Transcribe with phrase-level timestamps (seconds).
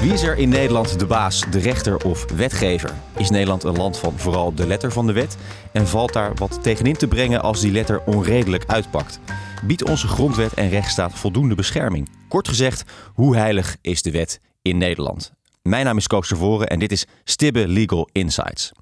[0.00, 2.94] Wie is er in Nederland de baas, de rechter of wetgever?
[3.16, 5.36] Is Nederland een land van vooral de letter van de wet?
[5.72, 9.20] En valt daar wat tegenin te brengen als die letter onredelijk uitpakt?
[9.66, 12.08] Biedt onze grondwet en rechtsstaat voldoende bescherming?
[12.28, 15.32] Kort gezegd, hoe heilig is de wet in Nederland?
[15.62, 18.72] Mijn naam is Koos Tervoren en dit is Stibbe Legal Insights.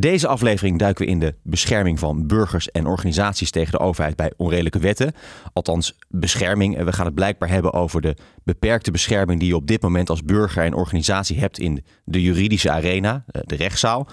[0.00, 4.32] Deze aflevering duiken we in de bescherming van burgers en organisaties tegen de overheid bij
[4.36, 5.12] onredelijke wetten.
[5.52, 6.84] Althans, bescherming.
[6.84, 10.22] We gaan het blijkbaar hebben over de beperkte bescherming die je op dit moment als
[10.22, 14.08] burger en organisatie hebt in de juridische arena, eh, de rechtszaal.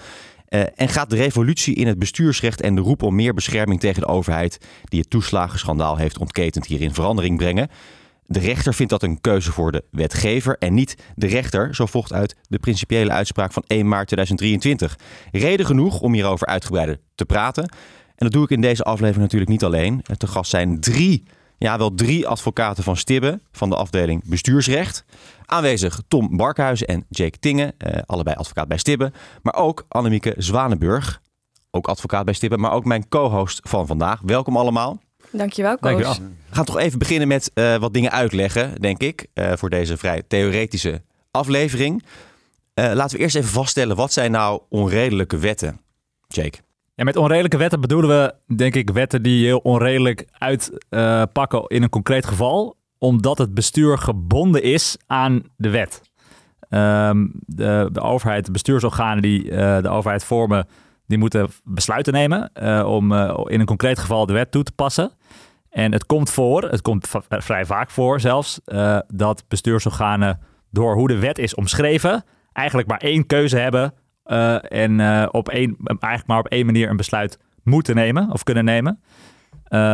[0.50, 4.02] Uh, en gaat de revolutie in het bestuursrecht en de roep om meer bescherming tegen
[4.02, 7.70] de overheid, die het toeslagenschandaal heeft ontketend, hierin verandering brengen?
[8.30, 12.14] De rechter vindt dat een keuze voor de wetgever en niet de rechter, zo volgt
[12.14, 14.98] uit de principiële uitspraak van 1 maart 2023.
[15.32, 17.64] Reden genoeg om hierover uitgebreider te praten.
[17.64, 20.02] En dat doe ik in deze aflevering natuurlijk niet alleen.
[20.18, 21.24] Te gast zijn drie,
[21.58, 25.06] ja wel drie advocaten van Stibbe van de afdeling bestuursrecht.
[25.46, 29.12] Aanwezig Tom Barkhuizen en Jake Tingen, eh, allebei advocaat bij Stibbe.
[29.42, 31.22] Maar ook Annemieke Zwanenburg,
[31.72, 34.22] ook advocaat bij Stibbe, maar ook mijn co-host van vandaag.
[34.22, 35.00] Welkom allemaal.
[35.32, 35.92] Dankjewel, Koos.
[35.92, 36.30] Dankjewel.
[36.50, 39.98] We gaan toch even beginnen met uh, wat dingen uitleggen, denk ik, uh, voor deze
[39.98, 42.04] vrij theoretische aflevering.
[42.74, 45.80] Uh, laten we eerst even vaststellen, wat zijn nou onredelijke wetten?
[46.28, 46.58] Jake.
[46.96, 51.90] Ja, met onredelijke wetten bedoelen we, denk ik, wetten die heel onredelijk uitpakken in een
[51.90, 56.02] concreet geval, omdat het bestuur gebonden is aan de wet.
[56.70, 60.68] Um, de, de, overheid, de bestuursorganen die de overheid vormen,
[61.08, 64.72] die moeten besluiten nemen uh, om uh, in een concreet geval de wet toe te
[64.72, 65.12] passen.
[65.70, 70.40] En het komt voor, het komt vrij vaak voor zelfs, uh, dat bestuursorganen
[70.72, 72.24] door hoe de wet is omschreven,
[72.54, 73.94] eigenlijk maar één keuze hebben
[74.70, 75.02] en
[75.34, 79.02] op één, eigenlijk maar op één manier een besluit moeten nemen of kunnen nemen.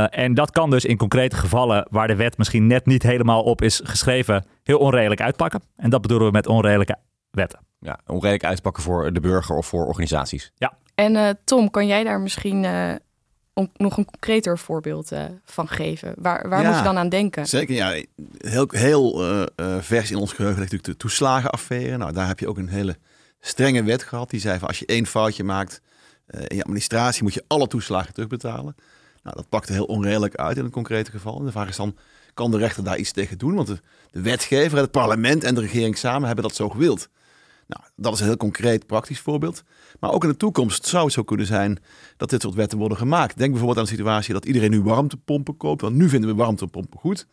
[0.09, 3.61] en dat kan dus in concrete gevallen waar de wet misschien net niet helemaal op
[3.61, 5.61] is geschreven, heel onredelijk uitpakken.
[5.75, 6.95] En dat bedoelen we met onredelijke
[7.31, 7.59] wetten.
[7.79, 10.51] Ja, onredelijk uitpakken voor de burger of voor organisaties.
[10.55, 10.73] Ja.
[10.95, 12.93] En uh, Tom, kan jij daar misschien uh,
[13.73, 16.13] nog een concreter voorbeeld uh, van geven?
[16.17, 17.45] Waar, waar ja, moet je dan aan denken?
[17.45, 18.01] Zeker, ja.
[18.37, 19.17] Heel, heel
[19.81, 21.97] vers in ons geheugen ligt natuurlijk de toeslagenaffaire.
[21.97, 22.97] Nou, daar heb je ook een hele
[23.39, 24.29] strenge wet gehad.
[24.29, 25.81] Die zei van als je één foutje maakt
[26.27, 28.75] in je administratie, moet je alle toeslagen terugbetalen.
[29.23, 31.39] Nou, dat pakte heel onredelijk uit in het concrete geval.
[31.39, 31.95] En de vraag is dan,
[32.33, 33.55] kan de rechter daar iets tegen doen?
[33.55, 33.79] Want de,
[34.11, 37.09] de wetgever, het parlement en de regering samen hebben dat zo gewild.
[37.73, 39.63] Nou, dat is een heel concreet praktisch voorbeeld.
[39.99, 41.79] Maar ook in de toekomst zou het zo kunnen zijn
[42.17, 43.37] dat dit soort wetten worden gemaakt.
[43.37, 45.81] Denk bijvoorbeeld aan de situatie dat iedereen nu warmtepompen koopt.
[45.81, 47.27] Want nu vinden we warmtepompen goed.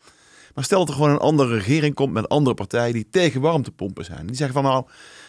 [0.55, 4.05] Maar stel dat er gewoon een andere regering komt met andere partijen die tegen warmtepompen
[4.05, 4.27] zijn.
[4.27, 4.87] Die zeggen van nou,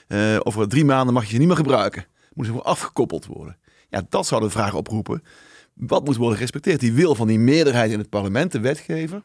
[0.07, 2.05] uh, over drie maanden mag je ze niet meer gebruiken.
[2.33, 3.57] Moeten ze gewoon afgekoppeld worden.
[3.89, 5.23] Ja, dat zou de vraag oproepen.
[5.73, 6.79] Wat moet worden gerespecteerd?
[6.79, 9.21] Die wil van die meerderheid in het parlement, de wetgever,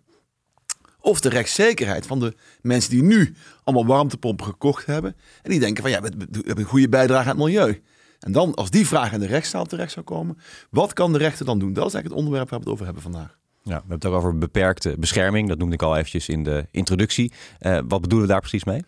[1.06, 3.34] of de rechtszekerheid van de mensen die nu
[3.64, 5.16] allemaal warmtepompen gekocht hebben.
[5.42, 7.82] En die denken van ja, we hebben een goede bijdrage aan het milieu.
[8.20, 10.38] En dan, als die vraag in de rechtszaal terecht zou komen,
[10.70, 11.72] wat kan de rechter dan doen?
[11.72, 13.38] Dat is eigenlijk het onderwerp waar we het over hebben vandaag.
[13.62, 15.48] Ja, we hebben het ook over beperkte bescherming.
[15.48, 17.32] Dat noemde ik al eventjes in de introductie.
[17.60, 18.84] Uh, wat bedoelen we daar precies mee?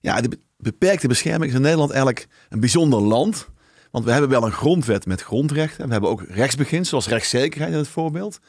[0.00, 3.48] Ja, de beperkte bescherming is in Nederland eigenlijk een bijzonder land.
[3.90, 5.86] Want we hebben wel een grondwet met grondrechten.
[5.86, 8.40] We hebben ook rechtsbeginselen, zoals rechtszekerheid in het voorbeeld.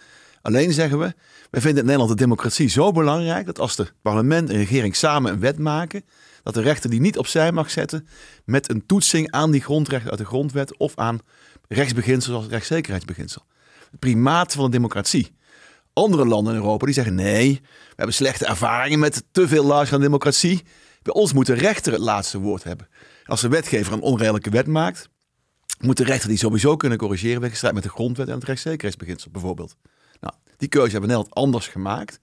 [0.45, 1.13] Alleen zeggen we,
[1.49, 5.31] wij vinden in Nederland de democratie zo belangrijk dat als de parlement en regering samen
[5.31, 6.05] een wet maken,
[6.43, 8.07] dat de rechter die niet opzij mag zetten
[8.43, 11.19] met een toetsing aan die grondrechten uit de grondwet of aan
[11.67, 13.45] rechtsbeginselen zoals het rechtszekerheidsbeginsel.
[13.91, 15.35] Het primaat van de democratie.
[15.93, 19.99] Andere landen in Europa die zeggen nee, we hebben slechte ervaringen met te veel luisteren
[19.99, 20.63] aan democratie.
[21.01, 22.87] Bij ons moet de rechter het laatste woord hebben.
[23.25, 25.09] Als de wetgever een onredelijke wet maakt,
[25.79, 29.75] moet de rechter die sowieso kunnen corrigeren wegens met de grondwet en het rechtszekerheidsbeginsel bijvoorbeeld.
[30.57, 32.19] Die keuze hebben we Nederland anders gemaakt.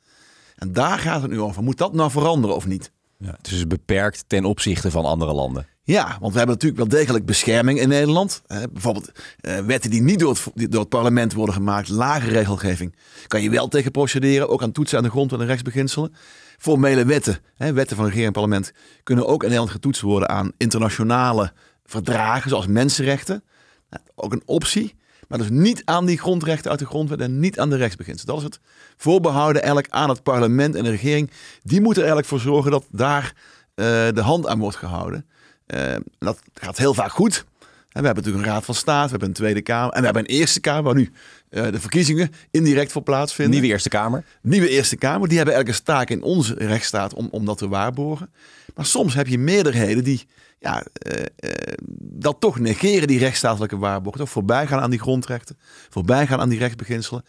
[0.57, 1.63] En daar gaat het nu over.
[1.63, 2.93] Moet dat nou veranderen of niet?
[3.19, 5.67] Ja, het is beperkt ten opzichte van andere landen.
[5.85, 8.43] Ja, want we hebben natuurlijk wel degelijk bescherming in Nederland.
[8.47, 12.97] Eh, bijvoorbeeld eh, wetten die niet door het, door het parlement worden gemaakt, lage regelgeving,
[13.27, 16.15] kan je wel tegen procederen, ook aan toetsen aan de grond en de rechtsbeginselen.
[16.59, 20.53] Formele wetten, hè, wetten van regering en parlement, kunnen ook in Nederland getoetst worden aan
[20.57, 21.53] internationale
[21.85, 23.45] verdragen, zoals mensenrechten.
[23.91, 24.95] Nou, ook een optie.
[25.33, 28.35] Maar dus niet aan die grondrechten uit de grondwet en niet aan de rechtsbeginselen.
[28.35, 28.61] Dat is het
[28.97, 31.31] voorbehouden eigenlijk aan het parlement en de regering.
[31.63, 33.35] Die moeten er eigenlijk voor zorgen dat daar
[33.75, 35.27] uh, de hand aan wordt gehouden.
[35.67, 37.45] Uh, dat gaat heel vaak goed.
[37.59, 40.23] We hebben natuurlijk een raad van state, we hebben een Tweede Kamer en we hebben
[40.23, 41.13] een Eerste Kamer waar nu
[41.51, 43.55] uh, de verkiezingen indirect voor plaatsvinden.
[43.55, 44.25] Nieuwe Eerste Kamer.
[44.43, 47.69] Nieuwe Eerste Kamer, die hebben eigenlijk een taak in onze rechtsstaat om, om dat te
[47.69, 48.33] waarborgen.
[48.75, 50.27] Maar soms heb je meerderheden die
[50.63, 51.51] ja, uh, uh,
[51.99, 54.29] dat toch negeren, die rechtsstatelijke waarborgen.
[54.29, 57.25] Voorbij gaan aan die grondrechten, voorbij gaan aan die rechtsbeginselen.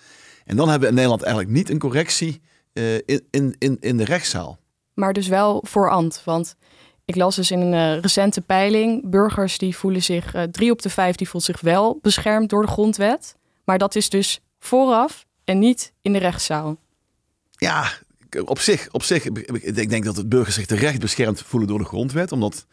[0.46, 2.42] En dan hebben we in Nederland eigenlijk niet een correctie
[2.74, 4.60] uh, in, in, in de rechtszaal.
[4.94, 6.22] maar dus wel voorhand.
[6.26, 6.56] Want
[7.06, 11.16] ik las dus in een recente peiling, burgers die voelen zich, drie op de vijf,
[11.16, 13.36] die voelt zich wel beschermd door de grondwet.
[13.66, 16.78] Maar dat is dus vooraf en niet in de rechtszaal.
[17.52, 17.92] Ja,
[18.46, 21.86] op zich, op zich, ik denk dat het burgers zich terecht beschermd voelen door de
[21.86, 22.66] grondwet, omdat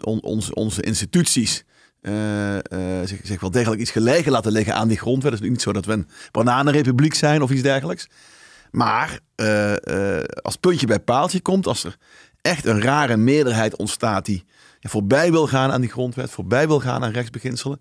[0.00, 1.64] on, onze, onze instituties
[2.02, 2.60] uh, uh,
[3.04, 5.32] zich, wel degelijk iets gelegen laten liggen aan die grondwet.
[5.32, 8.08] Het is niet zo dat we een bananenrepubliek zijn of iets dergelijks.
[8.70, 9.18] Maar
[10.42, 11.96] als puntje bij paaltje komt, als er
[12.40, 14.44] echt een rare meerderheid ontstaat die
[14.80, 17.80] ja, voorbij wil gaan aan die grondwet, voorbij wil gaan aan rechtsbeginselen,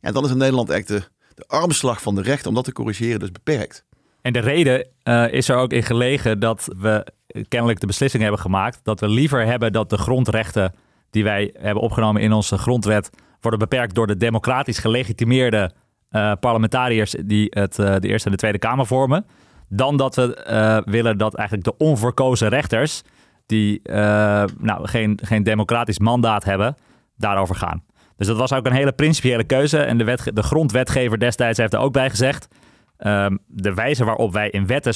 [0.00, 1.02] dan is in Nederland echt de,
[1.34, 3.84] de armslag van de rechter om dat te corrigeren dus beperkt.
[4.22, 7.06] En de reden uh, is er ook in gelegen dat we
[7.48, 10.74] kennelijk de beslissing hebben gemaakt dat we liever hebben dat de grondrechten
[11.12, 13.10] die wij hebben opgenomen in onze grondwet
[13.40, 15.70] worden beperkt door de democratisch gelegitimeerde
[16.10, 19.26] uh, parlementariërs die het, uh, de Eerste en de Tweede Kamer vormen,
[19.68, 23.02] dan dat we willen dat eigenlijk de onverkozen rechters
[23.46, 23.80] die
[24.58, 26.74] nou, geen, geen democratisch mandaat hebben,
[27.16, 27.84] daarover gaan.
[28.16, 29.78] Dus dat was ook een hele principiële keuze.
[29.78, 32.48] En de, wet, de grondwetgever destijds heeft er ook bij gezegd.
[32.98, 34.94] Um, de wijze waarop wij in wetten,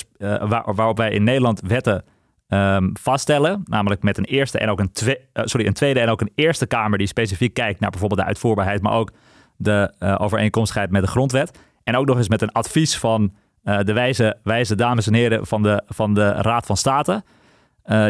[0.48, 2.04] waar, waarop wij in Nederland wetten
[2.48, 6.20] um, vaststellen, namelijk met een eerste en ook een, uh, sorry, een tweede en ook
[6.20, 9.12] een eerste kamer die specifiek kijkt naar bijvoorbeeld de uitvoerbaarheid, maar ook
[9.56, 11.58] de uh, overeenkomstigheid met de grondwet.
[11.82, 15.62] En ook nog eens met een advies van de wijze, wijze dames en heren van
[15.62, 17.22] de, van de Raad van State,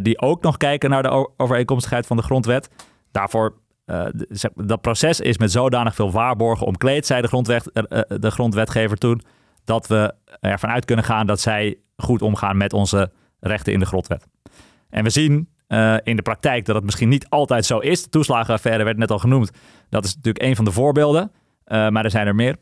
[0.02, 2.70] die ook nog kijken naar de overeenkomstigheid van de grondwet.
[3.12, 3.54] Daarvoor
[4.54, 7.70] dat proces is met zodanig veel waarborgen omkleed, zei de, grondwet,
[8.08, 9.22] de grondwetgever toen,
[9.64, 13.10] dat we ervan uit kunnen gaan dat zij goed omgaan met onze
[13.46, 14.26] rechten in de grondwet.
[14.90, 18.02] En we zien uh, in de praktijk dat het misschien niet altijd zo is.
[18.02, 19.50] De toeslagenaffaire werd net al genoemd.
[19.88, 21.32] Dat is natuurlijk een van de voorbeelden,
[21.64, 22.56] maar er zijn er meer.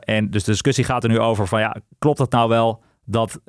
[0.00, 3.40] en dus de discussie gaat er nu over van ja, klopt het nou wel dat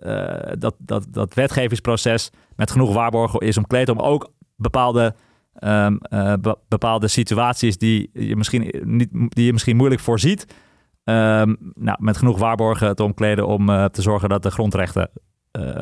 [0.58, 5.16] dat, dat, dat wetgevingsproces met genoeg waarborgen is omkleed om ook bepaalde
[6.40, 10.46] be bepaalde situaties die je misschien, niet, die je misschien moeilijk voorziet.
[11.04, 15.10] Um, nou, met genoeg waarborgen te omkleden om te zorgen dat de grondrechten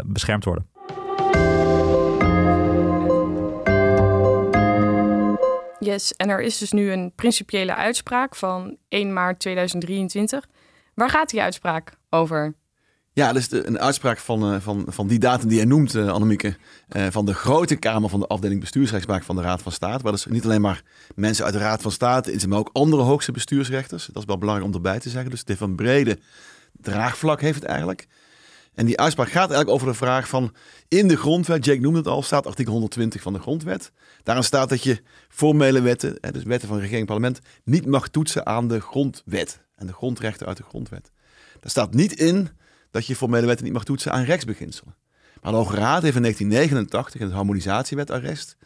[0.05, 0.72] beschermd worden.
[5.83, 10.45] Yes, en er is dus nu een principiële uitspraak van 1 maart 2023.
[10.93, 12.55] Waar gaat die uitspraak over?
[13.13, 16.09] Ja, is de, een uitspraak van, uh, van, van die datum die jij noemt, uh,
[16.09, 16.55] Annemieke.
[16.89, 20.03] Uh, van de grote Kamer van de afdeling bestuursrechtspraak van de Raad van State.
[20.03, 20.83] Waar dus niet alleen maar
[21.15, 24.05] mensen uit de Raad van State in zijn, maar ook andere hoogste bestuursrechters.
[24.05, 25.31] Dat is wel belangrijk om erbij te zeggen.
[25.31, 26.19] Dus heeft een brede
[26.71, 28.07] draagvlak heeft het eigenlijk.
[28.75, 30.53] En die uitspraak gaat eigenlijk over de vraag van...
[30.87, 33.91] in de grondwet, Jake noemde het al, staat artikel 120 van de grondwet.
[34.23, 37.39] Daarin staat dat je formele wetten, dus wetten van regering en parlement...
[37.63, 41.11] niet mag toetsen aan de grondwet en de grondrechten uit de grondwet.
[41.59, 42.49] Daar staat niet in
[42.91, 44.95] dat je formele wetten niet mag toetsen aan rechtsbeginselen.
[45.41, 48.57] Maar de Hoge Raad heeft in 1989 in het harmonisatiewetarrest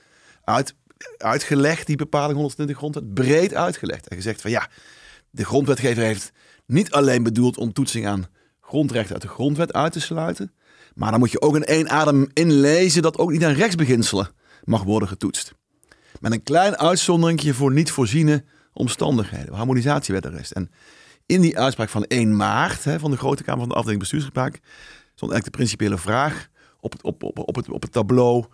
[0.43, 0.75] uit,
[1.17, 4.07] uitgelegd, die bepaling 120 grondwet, breed uitgelegd.
[4.07, 4.69] En gezegd van ja,
[5.29, 6.31] de grondwetgever heeft
[6.65, 8.27] niet alleen bedoeld om toetsing aan
[8.67, 10.53] grondrechten uit de grondwet uit te sluiten,
[10.95, 14.29] maar dan moet je ook in één adem inlezen dat ook niet aan rechtsbeginselen
[14.63, 15.53] mag worden getoetst.
[16.19, 18.43] Met een klein uitzonderingje voor niet voorziene
[18.73, 20.51] omstandigheden, harmonisatiewetarrest.
[20.51, 20.69] En
[21.25, 24.59] in die uitspraak van 1 maart hè, van de Grote Kamer van de afdeling bestuursgespraak
[25.15, 26.47] stond eigenlijk de principiële vraag
[26.79, 28.45] op het, op, op, op het, op het tableau.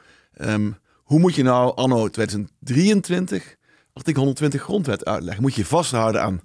[0.42, 3.56] Um, hoe moet je nou anno 2023
[3.94, 5.44] artikel 120 grondwet uitleggen?
[5.44, 6.42] Moet je vasthouden aan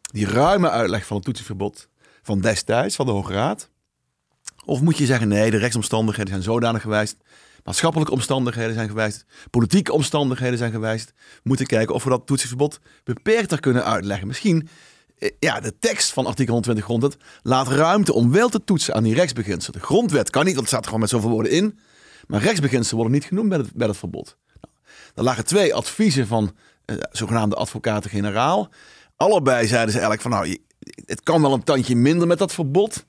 [0.00, 1.88] die ruime uitleg van het toetsenverbod
[2.24, 3.68] van destijds, van de Hoge Raad?
[4.64, 7.20] Of moet je zeggen, nee, de rechtsomstandigheden zijn zodanig gewijzigd,
[7.64, 11.12] maatschappelijke omstandigheden zijn gewijzigd, politieke omstandigheden zijn gewijzigd.
[11.16, 14.26] We moeten kijken of we dat toetsenverbod beperkter kunnen uitleggen.
[14.26, 14.68] Misschien
[15.18, 19.02] eh, ja, de tekst van artikel 120 grondwet laat ruimte om wel te toetsen aan
[19.02, 19.80] die rechtsbeginselen.
[19.80, 21.78] De grondwet kan niet, want het staat er gewoon met zoveel woorden in.
[22.26, 24.36] Maar rechtsbeginselen worden niet genoemd bij het, bij het verbod.
[24.60, 24.74] Nou,
[25.14, 28.70] er lagen twee adviezen van eh, zogenaamde advocaten-generaal.
[29.16, 30.58] Allebei zeiden ze eigenlijk van nou,
[31.06, 33.04] het kan wel een tandje minder met dat verbod.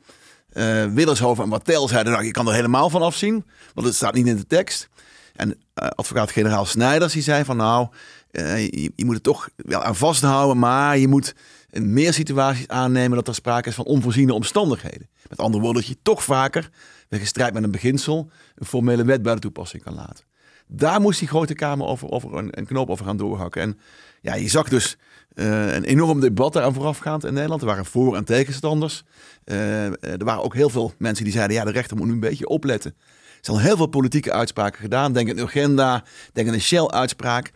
[0.53, 4.13] Uh, Willershoven en Wattel zeiden nou, je kan er helemaal van afzien, want het staat
[4.13, 4.89] niet in de tekst.
[5.36, 5.55] En uh,
[5.88, 7.88] advocaat-generaal Snijders die zei van nou,
[8.32, 11.36] uh, je, moet het toch wel aan vasthouden, maar je moet
[11.70, 15.10] in meer situaties aannemen dat er sprake is van onvoorziene omstandigheden.
[15.29, 16.70] Met andere woorden, dat je toch vaker,
[17.10, 20.25] wegens strijd met een beginsel, een formele wet bij de toepassing kan laten.
[20.67, 23.62] Daar moest die grote Kamer over, over een, een knoop over gaan doorhakken.
[23.62, 23.79] En
[24.22, 24.98] ja, je zag dus
[25.36, 27.62] een enorm debat aan voorafgaand in Nederland.
[27.62, 29.04] Er waren voor- en tegenstanders.
[29.46, 32.20] Uh, er waren ook heel veel mensen die zeiden, ja, de rechter moet nu een
[32.20, 32.96] beetje opletten.
[33.00, 35.13] Er zijn heel veel politieke uitspraken gedaan.
[35.13, 37.51] Denk aan Urgenda, denk aan een Shell-uitspraak.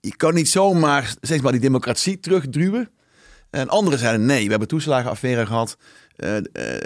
[0.00, 2.90] Je kan niet zomaar, zeg maar, die democratie terugduwen.
[3.50, 5.76] En anderen zeiden nee, we hebben toeslagenaffaire gehad.
[6.16, 6.42] eh, eh,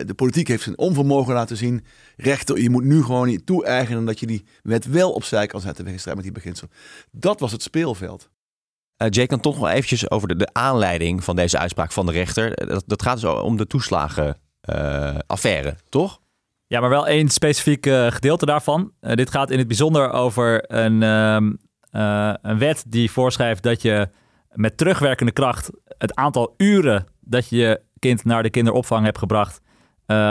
[0.07, 1.85] de politiek heeft zijn onvermogen laten zien.
[2.17, 6.01] Rechter, je moet nu gewoon toe-eigenen dat je die wet wel opzij kan zetten wegens
[6.03, 6.69] strijd met die beginsel.
[7.11, 8.31] Dat was het speelveld.
[8.99, 12.67] Uh, Jake, dan toch nog eventjes over de, aanleiding van deze uitspraak van de rechter.
[12.67, 16.21] Dat, dat gaat dus om de toeslagenaffaire, toch?
[16.67, 18.93] Ja, maar wel één specifiek gedeelte daarvan.
[19.01, 21.53] dit gaat in het bijzonder over een, ehm,
[22.43, 24.09] een wet die voorschrijft dat je
[24.53, 29.61] met terugwerkende kracht het aantal uren dat je je kind naar de kinderopvang hebt gebracht,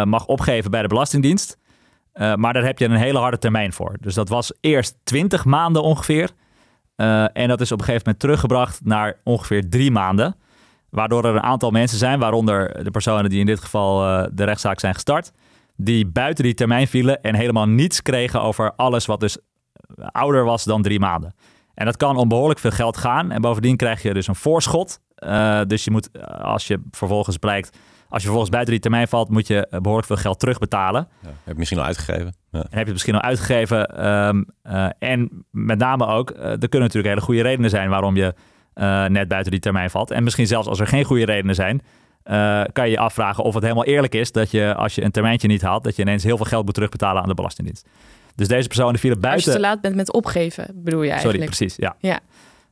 [0.03, 1.57] mag opgeven bij de Belastingdienst.
[2.13, 3.97] Maar daar heb je een hele harde termijn voor.
[3.99, 6.29] Dus dat was eerst 20 maanden ongeveer.
[7.03, 10.35] Uh, en dat is op een gegeven moment teruggebracht naar ongeveer drie maanden.
[10.89, 13.97] Waardoor er een aantal mensen zijn, waaronder de personen die in dit geval
[14.33, 15.31] de rechtszaak zijn gestart,
[15.75, 19.37] die buiten die termijn vielen en helemaal niets kregen over alles wat dus
[20.11, 21.33] ouder was dan drie maanden.
[21.73, 23.31] En dat kan om behoorlijk veel geld gaan.
[23.31, 24.99] En bovendien krijg je dus een voorschot.
[25.67, 27.77] Dus je moet, eh, als je vervolgens blijkt,
[28.13, 31.07] als je vervolgens buiten die termijn valt, moet je eh, behoorlijk veel geld terugbetalen.
[31.21, 32.35] Ja, heb je misschien al uitgegeven.
[32.51, 32.59] Ja.
[32.59, 34.05] En heb je het misschien al uitgegeven.
[34.07, 38.15] Um, uh, en met name ook, uh, er kunnen natuurlijk hele goede redenen zijn waarom
[38.15, 38.33] je
[39.09, 40.11] net buiten die termijn valt.
[40.11, 41.81] En misschien zelfs als er geen goede redenen zijn,
[42.71, 45.47] kan je je afvragen of het helemaal eerlijk is dat je, als je een termijntje
[45.47, 47.87] niet haalt, dat je ineens heel veel geld moet terugbetalen aan de Belastingdienst.
[48.35, 49.45] Dus deze personen vielen buiten...
[49.45, 51.43] Als je te laat bent met opgeven, bedoel je eigenlijk?
[51.43, 51.75] Sorry, precies.
[51.75, 52.19] Ja, ja.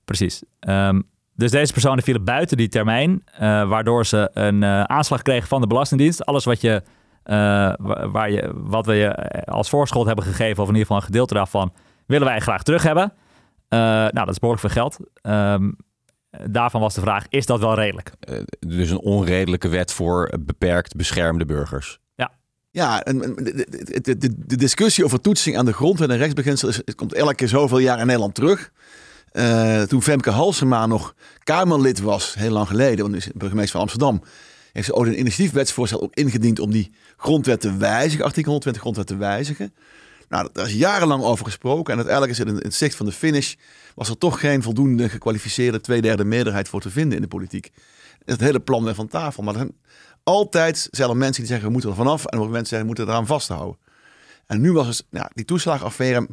[0.05, 0.43] precies.
[0.59, 1.09] Um,
[1.41, 5.61] dus deze personen vielen buiten die termijn, uh, waardoor ze een uh, aanslag kregen van
[5.61, 6.25] de Belastingdienst.
[6.25, 6.81] Alles wat, je,
[7.25, 7.73] uh,
[8.11, 11.33] waar je, wat we je als voorschot hebben gegeven, of in ieder geval een gedeelte
[11.33, 11.73] daarvan,
[12.05, 13.13] willen wij graag terug hebben.
[13.69, 14.97] nou, dat is behoorlijk veel geld.
[15.21, 15.75] Um,
[16.51, 18.11] daarvan was de vraag, is dat wel redelijk?
[18.59, 21.99] dus een onredelijke wet voor beperkt beschermde burgers.
[22.71, 23.65] Ja, en de,
[24.01, 27.35] de, de, de, discussie over toetsing aan de grondwet en rechtsbeginsel is, het komt elke
[27.35, 28.71] keer zoveel jaar in Nederland terug.
[29.33, 33.81] Uh, toen Femke Halsema nog Kamerlid was, heel lang geleden, want nu is burgemeester van
[33.81, 34.23] Amsterdam,
[34.73, 39.07] heeft ze ook een initiatiefwetsvoorstel ook ingediend om die grondwet te wijzigen, artikel 120 grondwet
[39.07, 39.73] te wijzigen.
[40.29, 43.55] Nou, daar is jarenlang over gesproken en uiteindelijk is in het zicht van de finish,
[43.95, 47.71] was er toch geen voldoende gekwalificeerde tweederde meerderheid voor te vinden in de politiek.
[48.25, 49.75] Het hele plan werd van tafel, maar zijn
[50.23, 52.85] altijd zijn er mensen die zeggen we moeten er vanaf en er mensen zeggen we
[52.85, 53.77] moeten eraan vasthouden.
[54.45, 56.27] En nu was het, ja, die toeslagaffaire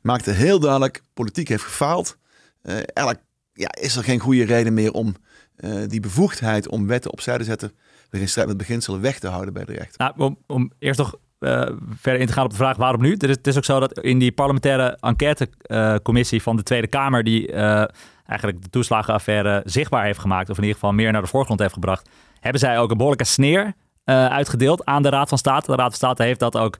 [0.00, 2.16] maakte heel duidelijk, politiek heeft gefaald.
[2.62, 3.20] Eigenlijk
[3.52, 5.14] ja, is er geen goede reden meer om
[5.56, 7.72] uh, die bevoegdheid om wetten opzij te zetten,
[8.10, 10.12] weer in strijd met beginselen weg te houden bij de rechter.
[10.16, 13.12] Nou, om, eerst nog uh, verder in te gaan op de vraag waarom nu.
[13.12, 17.24] Het is, het is ook zo dat in die parlementaire enquêtecommissie van de Tweede Kamer,
[17.24, 21.60] die eigenlijk de toeslagenaffaire zichtbaar heeft gemaakt, of in ieder geval meer naar de voorgrond
[21.60, 22.08] heeft gebracht,
[22.40, 23.72] hebben zij ook een behoorlijke sneer
[24.04, 25.70] uitgedeeld aan de Raad van State.
[25.70, 26.78] De Raad van State heeft dat ook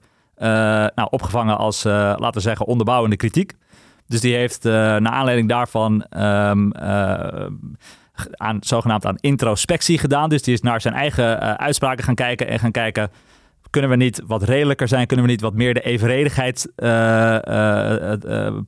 [0.95, 3.53] nou, opgevangen als, laten we zeggen, onderbouwende kritiek.
[4.07, 6.71] Dus die heeft naar aanleiding daarvan um,
[8.31, 10.29] aan, zogenaamd aan introspectie gedaan.
[10.29, 13.11] Dus die is naar zijn eigen uitspraken gaan kijken en gaan kijken...
[13.69, 15.07] Kunnen we niet wat redelijker zijn?
[15.07, 16.71] Kunnen we niet wat meer de evenredigheid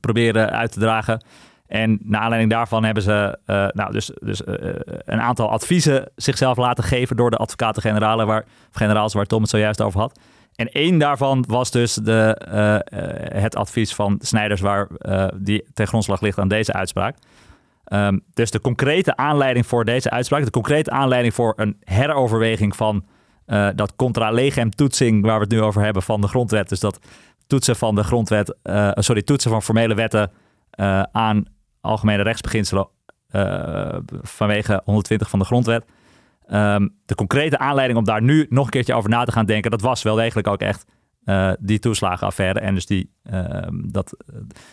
[0.00, 1.24] proberen uit te dragen?
[1.66, 4.54] En naar aanleiding daarvan hebben ze uh, nou, dus, dus uh,
[5.04, 9.50] een aantal adviezen zichzelf laten geven door de advocaten-generalen, waar, of generaals waar Tom het
[9.50, 10.18] zojuist over had.
[10.56, 14.88] En één daarvan was dus de, uh, het advies van Snijders, waar
[15.34, 17.16] die ten grondslag ligt aan deze uitspraak.
[17.92, 23.04] Um, dus de concrete aanleiding voor deze uitspraak, de concrete aanleiding voor een heroverweging van
[23.74, 26.68] dat contra legem toetsing, waar we het nu over hebben, van de grondwet.
[26.68, 26.98] Dus dat
[27.46, 28.56] toetsen van de grondwet,
[28.94, 30.30] sorry, toetsen van formele wetten
[31.12, 31.44] aan
[31.80, 32.88] algemene rechtsbeginselen
[34.22, 35.84] vanwege 120 van de grondwet.
[36.52, 39.70] Um, de concrete aanleiding om daar nu nog een keertje over na te gaan denken,
[39.70, 40.84] dat was wel degelijk ook echt
[41.24, 42.60] uh, die toeslagenaffaire.
[42.60, 44.16] En dus die, uh, dat,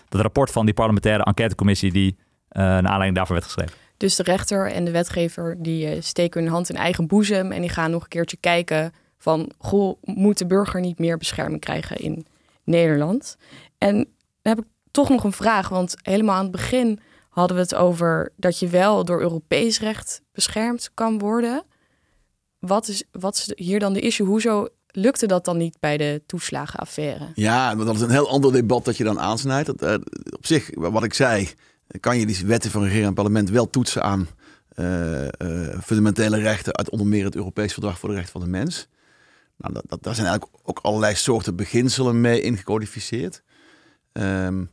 [0.10, 2.18] dat rapport van die parlementaire enquêtecommissie die
[2.50, 3.74] naar aanleiding daarvoor werd geschreven.
[3.98, 7.70] Dus de rechter en de wetgever die steken hun hand in eigen boezem en die
[7.70, 12.26] gaan nog een keertje kijken van, goh, moet de burger niet meer bescherming krijgen in
[12.64, 13.38] Nederland?
[13.78, 14.06] En dan
[14.42, 17.00] heb ik toch nog een vraag, want helemaal aan het begin
[17.34, 21.64] hadden we het over dat je wel door Europees recht beschermd kan worden.
[22.60, 24.28] Wat is, wat is hier dan de issue?
[24.28, 27.32] Hoezo lukte dat dan niet bij de toeslagenaffaire?
[27.34, 29.66] Ja, dat is een heel ander debat dat je dan aansnijdt.
[29.66, 29.94] Dat, uh,
[30.30, 31.50] op zich, wat ik zei,
[32.00, 34.28] kan je die wetten van regering en parlement wel toetsen aan
[34.76, 38.48] uh, uh, fundamentele rechten uit onder meer het Europees Verdrag voor de Rechten van de
[38.48, 38.88] Mens.
[39.58, 43.44] Nou, dat, dat, daar zijn eigenlijk ook allerlei soorten beginselen mee ingecodificeerd.
[44.12, 44.70] Um,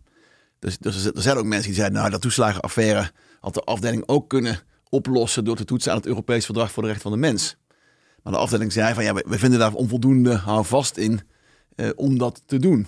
[0.60, 4.28] dus, dus er zijn ook mensen die zeiden, nou, dat toeslagenaffaire had de afdeling ook
[4.28, 7.56] kunnen oplossen door te toetsen aan het Europees Verdrag voor de Rechten van de Mens.
[8.22, 11.20] Maar de afdeling zei van, ja, we, vinden daar onvoldoende houvast in
[11.76, 12.86] eh, om dat te doen.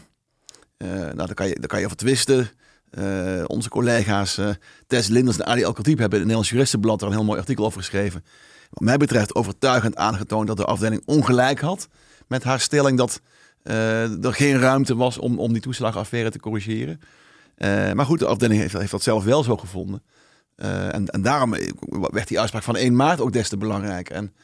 [0.79, 2.51] Uh, nou, daar kan je, daar kan je over twisten.
[2.99, 4.41] Uh, onze collega's
[4.87, 7.65] Tess Linders en Ali Al-Khatib hebben in het Nederlands Juristenblad er een heel mooi artikel
[7.65, 8.25] over geschreven.
[8.71, 11.89] Wat mij betreft overtuigend aangetoond dat de afdeling ongelijk had
[12.29, 13.21] met haar stelling dat
[13.63, 17.01] er geen ruimte was om, om die toeslagaffaire te corrigeren.
[17.95, 20.03] Maar goed, de afdeling heeft, dat zelf wel zo gevonden.
[20.57, 21.55] en, en daarom
[21.91, 24.17] werd die uitspraak van 1 maart ook des te belangrijker.
[24.17, 24.35] En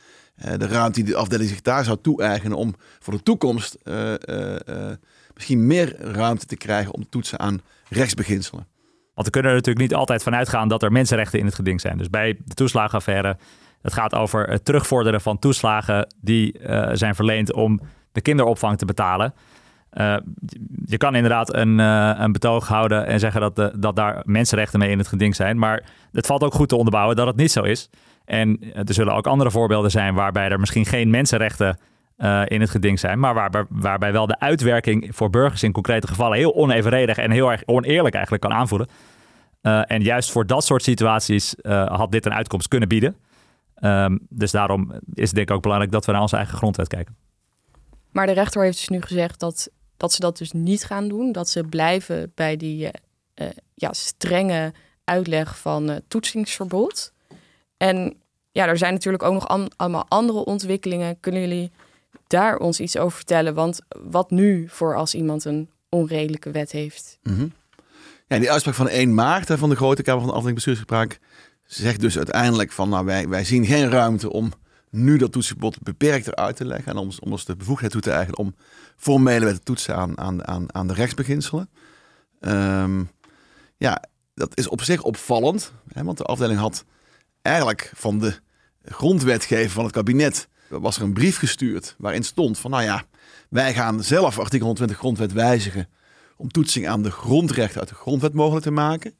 [0.58, 3.76] de ruimte die de afdeling zich daar zou toe-eigenen om voor de toekomst
[5.34, 8.66] misschien meer ruimte te krijgen om toetsen aan rechtsbeginselen.
[9.14, 11.80] Want we kunnen er natuurlijk niet altijd van uitgaan dat er mensenrechten in het geding
[11.80, 11.98] zijn.
[11.98, 13.36] Dus bij de toeslagenaffaire,
[13.82, 16.60] het gaat over het terugvorderen van toeslagen die
[16.92, 17.80] zijn verleend om
[18.12, 19.34] de kinderopvang te betalen.
[19.92, 20.16] Uh,
[20.84, 24.78] je kan inderdaad een, uh, een, betoog houden en zeggen dat, de, dat daar mensenrechten
[24.78, 25.58] mee in het geding zijn.
[25.58, 27.90] Maar het valt ook goed te onderbouwen dat het niet zo is.
[28.24, 31.78] En er zullen ook andere voorbeelden zijn waarbij er misschien geen mensenrechten
[32.44, 36.38] in het geding zijn, maar waarbij, waarbij wel de uitwerking voor burgers in concrete gevallen
[36.38, 38.88] heel onevenredig en heel erg oneerlijk eigenlijk kan aanvoelen.
[39.62, 41.54] En juist voor dat soort situaties
[41.86, 43.16] had dit een uitkomst kunnen bieden.
[43.80, 46.88] Um, dus daarom is het denk ik ook belangrijk dat we naar onze eigen grondwet
[46.88, 47.16] kijken.
[48.10, 51.32] Maar de rechter heeft dus nu gezegd dat, dat ze dat dus niet gaan doen.
[51.32, 52.90] Dat ze blijven bij die
[53.74, 54.72] ja, strenge
[55.04, 57.12] uitleg van toetsingsverbod.
[57.76, 58.14] En
[58.52, 61.20] ja, er zijn natuurlijk ook nog allemaal andere ontwikkelingen.
[61.20, 61.70] Kunnen jullie
[62.26, 63.54] daar ons iets over vertellen?
[63.54, 67.18] Want wat nu voor als iemand een onredelijke wet heeft?
[67.22, 67.52] -hmm.
[68.26, 71.18] Ja, die uitspraak van 1 maart van de Grote Kamer van de Afdeling Bestuursgespraak
[71.64, 74.52] zegt dus uiteindelijk van nou, wij, wij zien geen ruimte om
[74.90, 78.10] nu dat toetsverbod beperkter uit te leggen en om, om ons de bevoegdheid toe te
[78.10, 78.54] eigenen om
[78.96, 81.68] formele wetten te toetsen aan, aan, aan, aan de rechtsbeginselen.
[82.40, 83.10] Um,
[83.76, 84.02] ja,
[84.34, 86.84] dat is op zich opvallend, hè, want de afdeling had
[87.42, 88.38] eigenlijk van de
[88.84, 93.04] grondwetgever van het kabinet was er een brief gestuurd waarin stond van nou ja,
[93.48, 95.88] wij gaan zelf artikel 120 grondwet wijzigen
[96.36, 99.14] om toetsing aan de grondrechten uit de grondwet mogelijk te maken.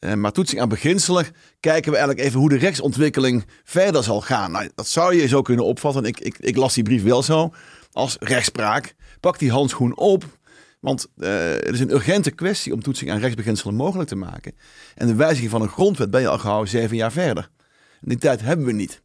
[0.00, 1.26] Uh, maar toetsing aan beginselen
[1.60, 4.50] kijken we eigenlijk even hoe de rechtsontwikkeling verder zal gaan.
[4.50, 6.04] Nou, dat zou je zo kunnen opvatten.
[6.04, 7.54] Ik, ik, ik las die brief wel zo
[7.92, 8.94] als rechtspraak.
[9.20, 10.24] Pak die handschoen op.
[10.80, 14.54] Want uh, het is een urgente kwestie om toetsing aan rechtsbeginselen mogelijk te maken.
[14.94, 17.50] En de wijziging van een grondwet ben je al gehouden zeven jaar verder.
[18.00, 19.02] En die tijd hebben we niet.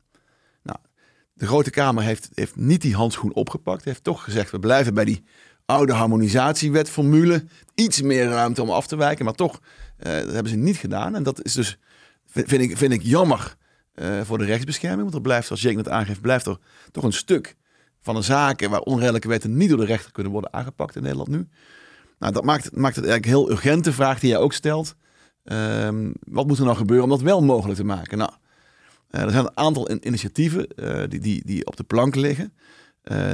[1.41, 3.83] De Grote Kamer heeft, heeft niet die handschoen opgepakt.
[3.83, 5.23] Heeft toch gezegd, we blijven bij die
[5.65, 7.43] oude harmonisatiewetformule.
[7.75, 9.25] Iets meer ruimte om af te wijken.
[9.25, 9.59] Maar toch,
[10.07, 11.15] uh, dat hebben ze niet gedaan.
[11.15, 11.77] En dat is dus,
[12.25, 13.55] vind ik, vind ik jammer
[13.95, 15.01] uh, voor de rechtsbescherming.
[15.01, 16.57] Want er blijft, zoals Jake net aangeeft, blijft er
[16.91, 17.55] toch een stuk
[18.01, 21.29] van de zaken waar onredelijke wetten niet door de rechter kunnen worden aangepakt in Nederland
[21.29, 21.47] nu.
[22.19, 24.95] Nou, dat maakt, maakt het eigenlijk heel urgent, de vraag die jij ook stelt.
[25.43, 28.17] Um, wat moet er nou gebeuren om dat wel mogelijk te maken?
[28.17, 28.31] Nou,
[29.11, 30.67] uh, er zijn een aantal initiatieven
[31.09, 32.53] die, die, die op de plank liggen.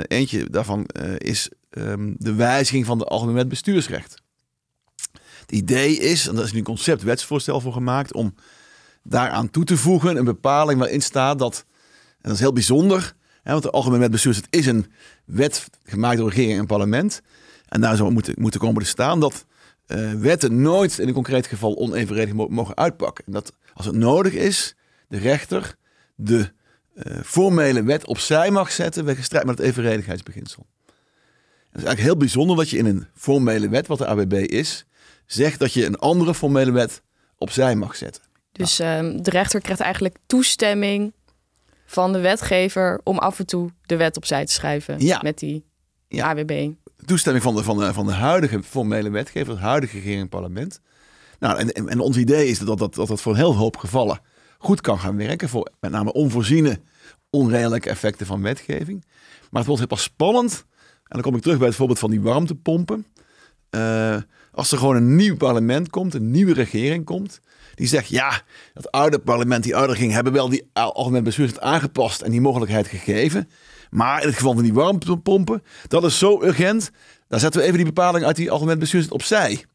[0.07, 0.85] Eentje daarvan
[1.17, 4.21] is um, de wijziging van de Algemeen Bestuursrecht.
[5.47, 8.35] Het idee is, en daar is nu een concept wetsvoorstel voor gemaakt, om
[9.03, 11.65] daaraan toe te voegen een bepaling waarin staat dat,
[11.97, 14.91] en dat is heel bijzonder, hè, want de Algemeen Wet Bestuursrecht is een
[15.25, 17.21] wet gemaakt door regering en parlement.
[17.67, 19.45] En daar zou moeten, moeten komen te staan dat
[20.17, 23.25] wetten nooit in een concreet geval onevenredig mogen uitpakken.
[23.25, 24.75] En dat als het nodig is,
[25.07, 25.75] de rechter
[26.15, 26.51] de
[26.93, 30.65] uh, formele wet opzij mag zetten wegens strijd met het evenredigheidsbeginsel.
[30.85, 34.85] Het is eigenlijk heel bijzonder dat je in een formele wet, wat de ABB is,
[35.27, 37.01] zegt dat je een andere formele wet
[37.37, 38.21] opzij mag zetten.
[38.51, 39.21] Dus nou.
[39.21, 41.13] de rechter krijgt eigenlijk toestemming
[41.85, 45.19] van de wetgever om af en toe de wet opzij te schrijven ja.
[45.23, 45.65] met die
[46.07, 46.29] ja.
[46.29, 46.71] AWB.
[47.05, 50.81] Toestemming van de, van, de, van de huidige formele wetgever, het huidige regering en parlement.
[51.39, 54.19] Nou, en, en, ons idee is dat dat, dat dat voor een heel hoop gevallen
[54.57, 55.49] goed kan gaan werken.
[55.49, 56.79] Voor met name onvoorziene,
[57.29, 59.05] onredelijke effecten van wetgeving.
[59.49, 60.65] Maar het wordt heel pas spannend.
[60.81, 63.05] En dan kom ik terug bij het voorbeeld van die warmtepompen.
[63.71, 64.17] Uh,
[64.57, 67.39] als er gewoon een nieuw parlement komt, een nieuwe regering komt.
[67.75, 68.41] Die zegt, ja,
[68.73, 72.87] dat oude parlement, die oude regering, hebben wel die algemeen bestuurswet aangepast en die mogelijkheid
[72.87, 73.49] gegeven.
[73.89, 76.91] Maar in het geval van die warmtepompen, dat is zo urgent.
[77.27, 79.65] Dan zetten we even die bepaling uit die algemeen bestuurswet opzij.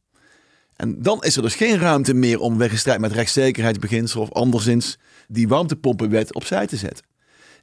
[0.77, 5.49] En dan is er dus geen ruimte meer om wegens met rechtszekerheidsbeginsel of anderszins die
[5.49, 7.05] warmtepompenwet opzij te zetten.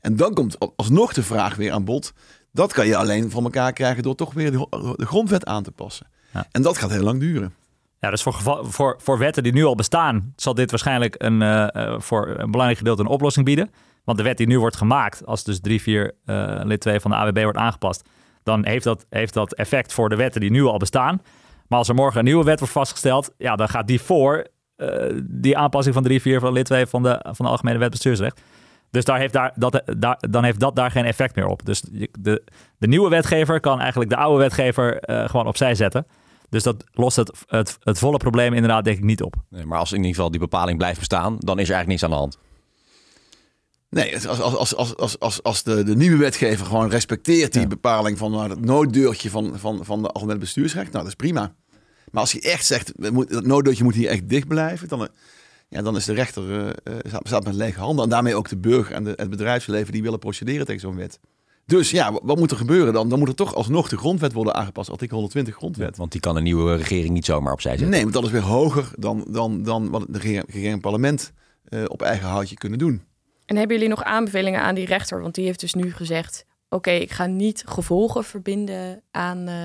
[0.01, 2.13] En dan komt alsnog de vraag weer aan bod.
[2.51, 6.08] Dat kan je alleen van elkaar krijgen door toch weer de, grondwet aan te passen.
[6.33, 6.45] Ja.
[6.51, 7.53] En dat gaat heel lang duren.
[7.99, 11.67] Ja, dus voor, voor, voor wetten die nu al bestaan, zal dit waarschijnlijk een, uh,
[11.99, 13.71] voor een belangrijk gedeelte een oplossing bieden.
[14.03, 17.11] Want de wet die nu wordt gemaakt, als dus 3, 4 uh, lid 2 van
[17.11, 18.09] de AWB wordt aangepast,
[18.43, 21.21] dan heeft dat, heeft dat effect voor de wetten die nu al bestaan.
[21.67, 25.21] Maar als er morgen een nieuwe wet wordt vastgesteld, ja, dan gaat die voor uh,
[25.23, 28.41] die aanpassing van 3, 4 van lid 2 van de, van de Algemene Wet Bestuursrecht.
[28.91, 31.65] Dus daar heeft daar, dat, daar, dan heeft dat daar geen effect meer op.
[31.65, 31.83] Dus
[32.19, 32.43] de,
[32.77, 36.05] de nieuwe wetgever kan eigenlijk de oude wetgever uh, gewoon opzij zetten.
[36.49, 39.35] Dus dat lost het, het, het volle probleem inderdaad denk ik niet op.
[39.49, 42.03] Nee, maar als in ieder geval die bepaling blijft bestaan, dan is er eigenlijk niks
[42.03, 42.38] aan de hand.
[43.89, 47.67] Nee, als, als, als, als, als, als, de, de nieuwe wetgever gewoon respecteert die Ja.
[47.67, 51.55] bepaling van nou, het nooddeurtje van, van, van de algemene bestuursrecht, nou dat is prima.
[52.12, 55.07] Maar als hij echt zegt, dat nooddeurtje moet hier echt dicht blijven, dan, eh,
[55.69, 58.03] ja, dan is de rechter eh, eh, staat, staat met lege handen.
[58.03, 61.19] En daarmee ook de burger en de, het bedrijfsleven die willen procederen tegen zo'n wet.
[61.69, 63.10] Dus ja, wat, moet er gebeuren dan?
[63.10, 65.97] Dan moet er toch alsnog de grondwet worden aangepast, artikel 120 grondwet.
[65.97, 67.89] Want die kan een nieuwe regering niet zomaar opzij zetten.
[67.89, 71.32] Nee, want dat is weer hoger dan, dan, dan wat de regering regering en parlement
[71.63, 73.03] eh, op eigen houtje kunnen doen.
[73.45, 75.21] En hebben jullie nog aanbevelingen aan die rechter?
[75.21, 79.55] Want die heeft dus nu gezegd: Oké, ik ga niet gevolgen verbinden aan eh,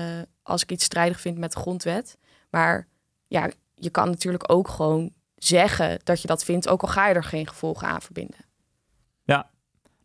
[0.43, 2.17] als ik iets strijdig vind met de grondwet.
[2.49, 2.87] Maar
[3.27, 7.13] ja, je kan natuurlijk ook gewoon zeggen dat je dat vindt, ook al ga je
[7.13, 8.44] er geen gevolgen aan verbinden.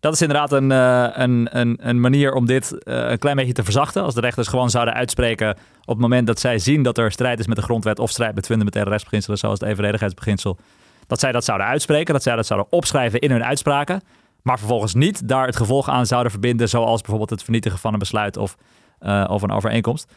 [0.01, 3.53] Dat is inderdaad een, eh, een, een, een manier om dit eh, een klein beetje
[3.53, 4.03] te verzachten.
[4.03, 7.39] Als de rechters gewoon zouden uitspreken op het moment dat zij zien dat er strijd
[7.39, 10.59] is met de grondwet of strijd met fundamentele rechtsbeginselen, zoals het evenredigheidsbeginsel,
[11.07, 14.01] dat zij dat zouden uitspreken, dat zij dat zouden opschrijven in hun uitspraken,
[14.43, 17.99] maar vervolgens niet daar het gevolg aan zouden verbinden, zoals bijvoorbeeld het vernietigen van een
[17.99, 18.57] besluit of,
[18.99, 20.13] eh, of een overeenkomst.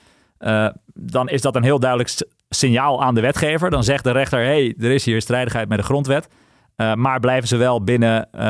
[0.93, 2.10] Dan is dat een heel duidelijk
[2.50, 3.69] signaal aan de wetgever.
[3.69, 6.28] Dan zegt de rechter, hé, hey, er is hier strijdigheid met de grondwet.
[6.77, 8.41] Uh, maar blijven ze wel binnen uh,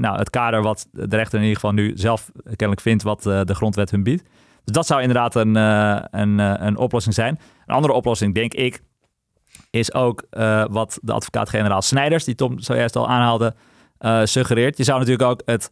[0.00, 3.40] nou, het kader wat de rechter in ieder geval nu zelf kennelijk vindt wat uh,
[3.44, 4.22] de grondwet hun biedt.
[4.64, 7.38] Dus dat zou inderdaad een, een, een oplossing zijn.
[7.66, 8.80] Een andere oplossing, denk ik,
[9.70, 10.24] is ook
[10.70, 13.54] wat de advocaat-generaal Snijders, die Tom zojuist al aanhaalde,
[14.24, 14.76] suggereert.
[14.76, 15.70] Je zou natuurlijk ook het,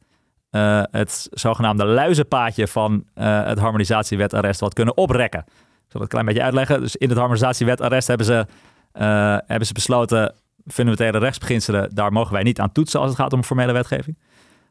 [0.90, 5.40] het zogenaamde luizenpaadje van het harmonisatiewetarrest wat kunnen oprekken.
[5.40, 5.52] Ik
[5.88, 6.80] zal het een klein beetje uitleggen.
[6.80, 8.46] Dus in het harmonisatiewetarrest hebben ze,
[9.46, 10.34] hebben ze besloten
[10.66, 14.18] fundamentele rechtsbeginselen, daar mogen wij niet aan toetsen als het gaat om formele wetgeving.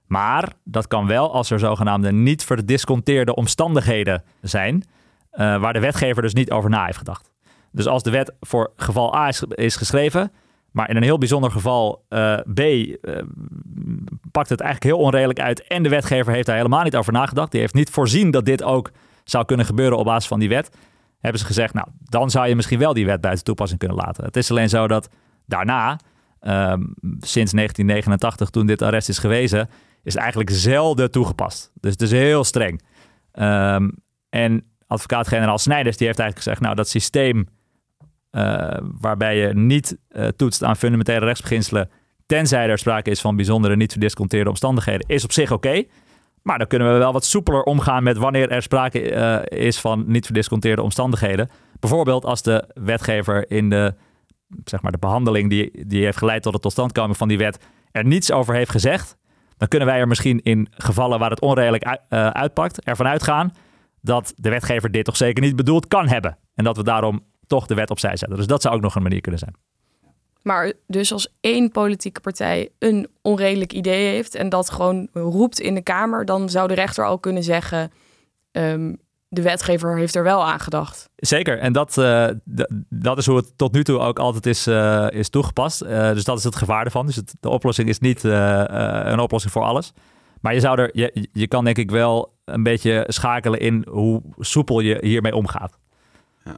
[0.08, 6.21] Maar dat kan wel als er zogenaamde niet verdisconteerde omstandigheden zijn, uh, waar de wetgever
[6.21, 7.31] dus niet over na heeft gedacht.
[7.71, 10.31] Dus als de wet voor geval A is, geschreven,
[10.71, 12.95] maar in een heel bijzonder geval uh, B uh,
[14.31, 17.51] pakt het eigenlijk heel onredelijk uit en de wetgever heeft daar helemaal niet over nagedacht.
[17.51, 18.91] Die heeft niet voorzien dat dit ook
[19.23, 20.69] zou kunnen gebeuren op basis van die wet.
[21.19, 24.23] Hebben ze gezegd, nou, dan zou je misschien wel die wet buiten toepassing kunnen laten.
[24.23, 25.10] Het is alleen zo dat
[25.45, 25.99] daarna,
[26.41, 29.69] um, sinds 1989, toen dit arrest is gewezen,
[30.03, 31.71] is eigenlijk zelden toegepast.
[31.79, 32.81] Dus het is heel streng.
[33.34, 33.91] Um,
[34.29, 37.47] en advocaat-generaal Snijders die heeft eigenlijk gezegd, nou dat systeem
[38.31, 41.89] uh, waarbij je niet uh, toetst aan fundamentele rechtsbeginselen,
[42.25, 45.84] tenzij er sprake is van bijzondere niet verdisconteerde omstandigheden, is op zich oké.
[46.41, 50.03] Maar dan kunnen we wel wat soepeler omgaan met wanneer er sprake uh, is van
[50.08, 51.49] niet verdisconteerde omstandigheden.
[51.79, 53.93] Bijvoorbeeld als de wetgever in de
[54.63, 58.06] zeg maar, de behandeling die, die heeft geleid tot de totstandkoming van die wet er
[58.06, 59.18] niets over heeft gezegd,
[59.58, 61.98] dan kunnen wij er misschien in gevallen waar het onredelijk uh,
[62.30, 63.54] uitpakt ervan uitgaan
[64.02, 66.38] dat de wetgever dit toch zeker niet bedoeld kan hebben.
[66.56, 68.38] En dat we daarom toch de wet opzij zetten.
[68.38, 69.56] Dus dat zou ook nog een manier kunnen zijn.
[70.41, 75.76] Maar dus als één politieke partij een onredelijk idee heeft en dat gewoon roept in
[75.76, 77.91] de Kamer, dan zou de rechter al kunnen zeggen:
[78.52, 78.98] um,
[79.36, 81.10] de wetgever heeft er wel aan gedacht.
[81.15, 82.28] Zeker, en dat, uh,
[82.89, 85.84] dat is hoe het tot nu toe ook altijd is, uh, is toegepast.
[85.84, 87.06] Uh, dus dat is het gevaar ervan.
[87.06, 88.63] Dus het, de oplossing is niet uh,
[89.04, 89.93] een oplossing voor alles.
[90.41, 94.21] Maar je, zou er, je, je kan denk ik wel een beetje schakelen in hoe
[94.39, 95.78] soepel je hiermee omgaat.
[96.43, 96.58] Ja.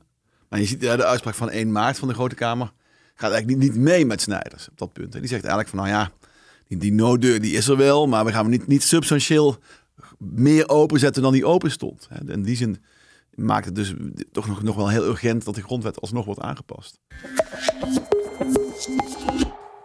[0.50, 2.72] Maar je ziet ja, de uitspraak van 1 maart van de Grote Kamer
[3.16, 5.12] gaat eigenlijk niet, niet mee met Snijders op dat punt.
[5.12, 6.12] Die zegt eigenlijk van nou ja,
[6.68, 9.58] die, die nooddeur die is er wel, maar we gaan hem niet, niet substantieel
[10.18, 12.08] meer openzetten dan die open stond.
[12.26, 12.84] In die zin
[13.34, 13.94] maakt het dus
[14.32, 17.00] toch nog, nog wel heel urgent dat de grondwet alsnog wordt aangepast.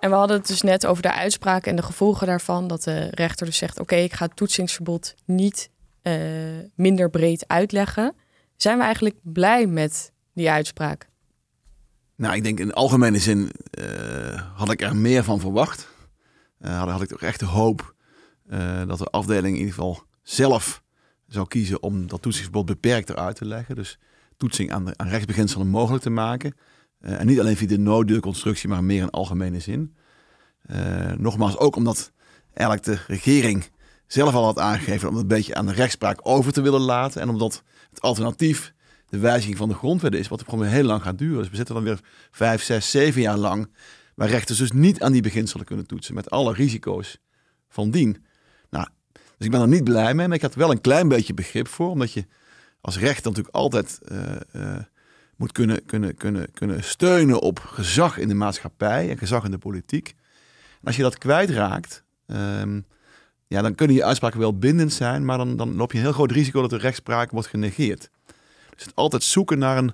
[0.01, 2.66] En we hadden het dus net over de uitspraak en de gevolgen daarvan.
[2.66, 5.70] Dat de rechter dus zegt, oké, okay, ik ga het toetsingsverbod niet
[6.03, 6.14] uh,
[6.75, 8.14] minder breed uitleggen.
[8.57, 11.09] Zijn we eigenlijk blij met die uitspraak?
[12.16, 15.88] Nou, ik denk in algemene zin uh, had ik er meer van verwacht.
[16.61, 17.94] Uh, had, had ik toch echt de hoop
[18.87, 20.83] dat de afdeling in ieder geval zelf
[21.26, 23.74] zou kiezen om dat toetsingsverbod beperkter uit te leggen.
[23.74, 23.98] Dus
[24.37, 26.55] toetsing aan, de, rechtsbeginselen mogelijk te maken.
[27.00, 29.96] Uh, en niet alleen via de nooddeurconstructie, maar meer in algemene zin.
[30.70, 32.12] Uh, nogmaals, ook omdat
[32.52, 33.70] eigenlijk de regering
[34.07, 37.20] zelf al had aangegeven om het een beetje aan de rechtspraak over te willen laten.
[37.20, 38.74] En omdat het alternatief
[39.09, 41.38] de wijziging van de grondwet is, wat gewoon heel lang gaat duren.
[41.38, 42.00] Dus we zitten dan weer
[42.31, 43.70] vijf, zes, zeven jaar lang,
[44.14, 47.18] waar rechters dus niet aan die beginselen kunnen toetsen, met alle risico's
[47.68, 48.24] van dien.
[49.42, 51.68] Dus ik ben er niet blij mee, maar ik had wel een klein beetje begrip
[51.68, 52.26] voor, omdat je
[52.81, 54.18] als rechter natuurlijk altijd uh,
[54.57, 54.76] uh,
[55.37, 59.59] moet kunnen, kunnen, kunnen, kunnen steunen op gezag in de maatschappij en gezag in de
[59.59, 60.14] politiek.
[60.81, 62.87] En als je dat kwijtraakt, um,
[63.46, 66.12] ja, dan kunnen je uitspraken wel bindend zijn, maar dan, dan loop je een heel
[66.12, 68.11] groot risico dat de rechtspraak wordt genegeerd.
[68.74, 69.92] Dus het altijd zoeken naar een,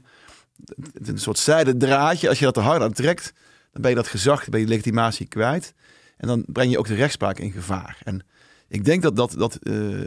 [0.93, 2.29] een soort zijden draadje.
[2.29, 3.33] Als je dat te hard aan trekt,
[3.73, 5.75] dan ben je dat gezag, ben je legitimatie kwijt.
[6.17, 7.99] En dan breng je ook de rechtspraak in gevaar.
[8.05, 8.23] En
[8.69, 10.07] ik denk dat, dat, dat uh, uh,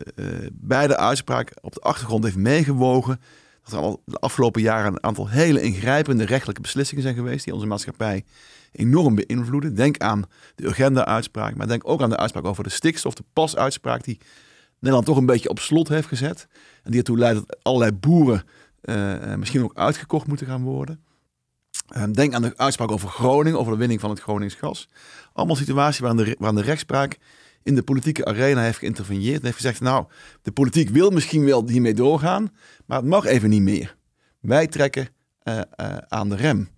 [0.52, 3.20] bij de uitspraak op de achtergrond heeft meegewogen.
[3.64, 7.44] Dat er al de afgelopen jaren een aantal hele ingrijpende rechtelijke beslissingen zijn geweest.
[7.46, 8.24] die onze maatschappij
[8.72, 9.76] enorm beïnvloeden.
[9.76, 10.24] Denk aan
[10.56, 14.04] de agenda-uitspraak, maar denk ook aan de uitspraak over de stikstof, de pas-uitspraak.
[14.04, 14.20] die
[14.80, 16.48] Nederland toch een beetje op slot heeft gezet.
[16.84, 18.44] En die ertoe leidt dat allerlei boeren
[18.84, 21.04] uh, misschien ook uitgekocht moeten gaan worden.
[21.88, 24.88] Ehm, denk aan de uitspraak over Groningen, over de winning van het Gronings gas.
[25.34, 27.18] Allemaal situaties waarin de, waarin de rechtspraak
[27.64, 29.40] in de politieke arena heeft geïnterveneerd.
[29.40, 30.06] En heeft gezegd, nou,
[30.42, 32.52] de politiek wil misschien wel hiermee doorgaan,
[32.86, 33.96] maar het mag even niet meer.
[34.40, 35.10] Wij trekken
[35.44, 36.70] uh, uh, aan de rem.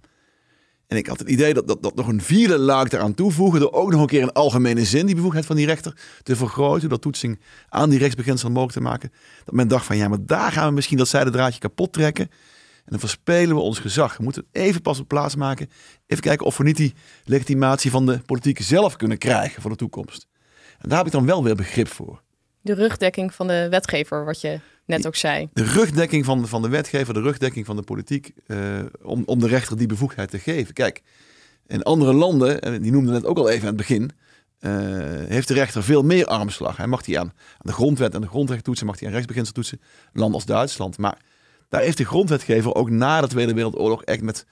[0.88, 3.92] En ik had het idee dat, dat, nog een vierde laag eraan toevoegen, door ook
[3.92, 7.40] nog een keer in algemene zin die bevoegdheid van die rechter te vergroten, dat toetsing
[7.70, 9.12] aan die rechtsbeginsel mogelijk te maken.
[9.44, 12.28] Dat men dacht van ja, maar daar gaan we misschien dat zijdendraadje kapot trekken.
[12.76, 14.18] En dan verspelen we ons gezag.
[14.18, 15.70] We moeten even pas op plaats maken.
[16.08, 16.94] Even kijken of we niet die
[17.24, 20.28] legitimatie van de politiek zelf kunnen krijgen voor de toekomst.
[20.84, 22.22] En daar heb ik dan wel weer begrip voor.
[22.62, 25.50] De rugdekking van de wetgever, wat je net ook zei.
[25.54, 29.48] De rugdekking van, van de wetgever, de rugdekking van de politiek, uh, om, om de
[29.48, 30.74] rechter die bevoegdheid te geven.
[30.74, 31.02] Kijk,
[31.68, 34.12] in andere landen, en die noemden het ook al even aan het begin,
[34.60, 34.72] uh,
[35.28, 36.78] heeft de rechter veel meer armslag.
[36.78, 39.54] Hij mag die aan, aan de grondwet en de grondrecht toetsen, mag hij aan rechtsbeginsel
[39.54, 39.82] toetsen,
[40.14, 40.98] land als Duitsland.
[40.98, 41.18] Maar
[41.70, 44.46] daar heeft de grondwetgever ook na de Tweede Wereldoorlog echt met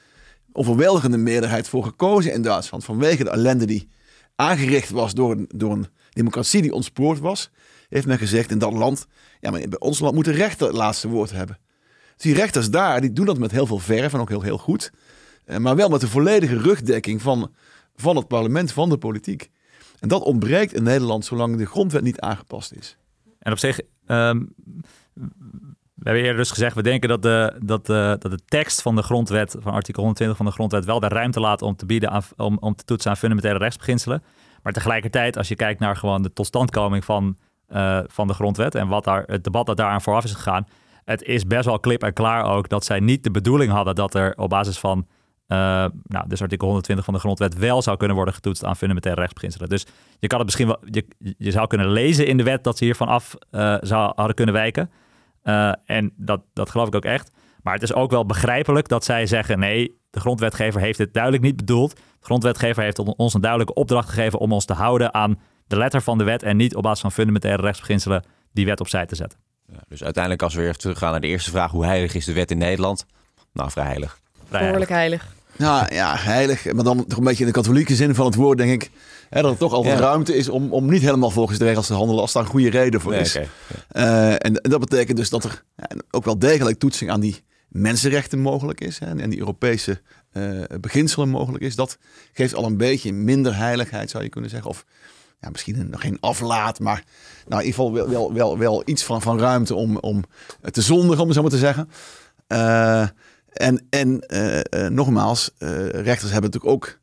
[0.51, 2.83] overweldigende meerderheid voor gekozen in Duitsland.
[2.83, 3.89] Vanwege de ellende die
[4.35, 7.49] aangericht was door door een democratie die ontspoord was,
[7.89, 9.07] heeft men gezegd in dat land,
[9.39, 11.59] ja, maar bij ons land moet de rechter het laatste woord hebben.
[12.15, 14.57] Dus die rechters daar, die doen dat met heel veel verf en ook heel, heel
[14.57, 14.91] goed.
[15.45, 17.51] Eh, maar wel met de volledige rugdekking van,
[17.95, 19.49] van het parlement, van de politiek.
[19.99, 22.97] En dat ontbreekt in Nederland zolang de grondwet niet aangepast is.
[23.39, 24.53] En op zich, um,
[25.93, 28.95] we hebben eerder dus gezegd, we denken dat de, dat, de, dat de tekst van
[28.95, 32.23] de grondwet, van artikel 120 van de grondwet, wel de ruimte laat om te bieden
[32.37, 34.23] om, om te toetsen aan fundamentele rechtsbeginselen.
[34.63, 37.37] Maar tegelijkertijd, als je kijkt naar gewoon de totstandkoming van,
[37.69, 40.67] uh, van de grondwet en wat daar, het debat dat daaraan vooraf is gegaan,
[41.05, 44.15] het is best wel klip en klaar ook dat zij niet de bedoeling hadden dat
[44.15, 45.07] er op basis van,
[45.47, 45.57] uh,
[46.03, 49.69] nou, dus artikel 120 van de grondwet wel zou kunnen worden getoetst aan fundamentele rechtsbeginselen.
[49.69, 49.85] Dus
[50.19, 51.05] je kan het misschien wel, je,
[51.37, 54.55] je zou kunnen lezen in de wet dat ze hiervan af uh, zou, hadden kunnen
[54.55, 54.91] wijken.
[55.85, 57.31] En dat, dat geloof ik ook echt.
[57.63, 61.43] Maar het is ook wel begrijpelijk dat zij zeggen: nee, de grondwetgever heeft dit duidelijk
[61.43, 61.95] niet bedoeld.
[61.95, 66.01] De grondwetgever heeft ons een duidelijke opdracht gegeven om ons te houden aan de letter
[66.01, 69.39] van de wet en niet op basis van fundamentele rechtsbeginselen die wet opzij te zetten.
[69.71, 72.33] Ja, dus uiteindelijk, als we weer teruggaan naar de eerste vraag: hoe heilig is de
[72.33, 73.05] wet in Nederland?
[73.53, 74.19] Nou, vrij heilig.
[74.49, 75.27] Behoorlijk heilig.
[75.55, 76.73] Nou ja, heilig.
[76.73, 78.91] Maar dan toch een beetje in de katholieke zin van het woord, denk ik.
[79.29, 80.05] Hè, dat er toch altijd ja.
[80.05, 82.69] ruimte is om, om niet helemaal volgens de regels te handelen als daar een goede
[82.69, 83.35] reden voor is.
[83.35, 83.47] Okay.
[83.91, 87.43] uh, en, en, dat betekent dus dat er ja, ook wel degelijk toetsing aan die
[87.71, 88.99] mensenrechten mogelijk is.
[88.99, 90.01] Hè, en die Europese
[90.33, 91.75] uh, beginselen mogelijk is.
[91.75, 91.97] Dat
[92.33, 94.69] geeft al een beetje minder heiligheid, zou je kunnen zeggen.
[94.69, 94.85] Of
[95.39, 97.03] ja, misschien nog geen aflaat, maar
[97.47, 100.23] nou, in ieder geval wel, wel, wel, iets van, van ruimte om, om
[100.71, 101.89] te zondigen, om het zo maar te zeggen.
[102.47, 103.07] Uh,
[103.51, 105.51] en, en uh, nogmaals,
[105.91, 106.99] rechters hebben natuurlijk ook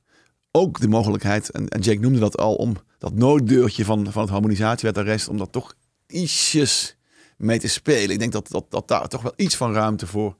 [0.50, 4.30] ook de mogelijkheid, en, en Jake noemde dat al, om dat nooddeurtje van, van het
[4.30, 5.74] harmonisatiewetarrest, om dat toch
[6.06, 6.96] ietsjes
[7.36, 8.10] mee te spelen.
[8.10, 10.36] Ik denk dat, dat, dat daar toch wel iets van ruimte voor,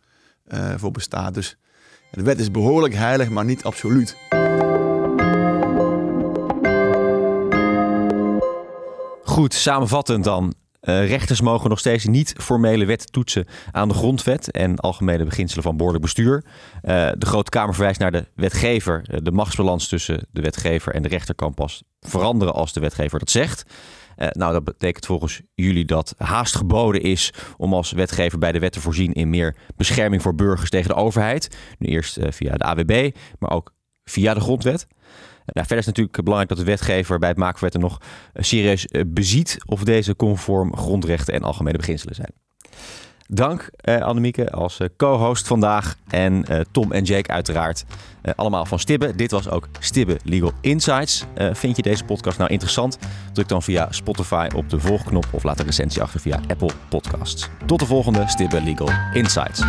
[0.55, 1.35] uh, voor bestaat.
[1.35, 1.57] Dus
[2.11, 4.17] de wet is behoorlijk heilig, maar niet absoluut.
[9.25, 10.55] Goed, samenvattend dan.
[10.81, 15.65] Uh, rechters mogen nog steeds niet formele wet toetsen aan de grondwet en algemene beginselen
[15.65, 16.45] van behoorlijk bestuur.
[16.45, 19.05] Uh, de Grote Kamer verwijst naar de wetgever.
[19.11, 23.19] Uh, de machtsbalans tussen de wetgever en de rechter kan pas veranderen als de wetgever
[23.19, 23.65] dat zegt.
[24.17, 28.73] nou, dat betekent volgens jullie dat haast geboden is om als wetgever bij de wet
[28.73, 31.57] te voorzien in meer bescherming voor burgers tegen de overheid.
[31.79, 33.73] Nu eerst via de AWB, maar ook
[34.05, 34.87] via de grondwet.
[35.53, 38.01] Nou, verder is het natuurlijk belangrijk dat de wetgever bij het maken van wetten nog
[38.35, 42.33] serieus beziet of deze conform grondrechten en algemene beginselen zijn.
[43.31, 47.85] Dank eh, Annemieke als co-host vandaag en Tom en Jake uiteraard
[48.37, 49.15] allemaal van Stibbe.
[49.15, 51.25] Dit was ook Stibbe Legal Insights.
[51.53, 52.99] vind je deze podcast nou interessant?
[53.33, 57.49] Druk dan via Spotify op de volgknop of laat een recensie achter via Apple Podcasts.
[57.67, 59.63] Tot de volgende Stibbe Legal Insights.